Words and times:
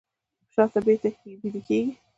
شاته 0.53 0.79
بیده 0.85 1.11
کیږي 1.67 1.79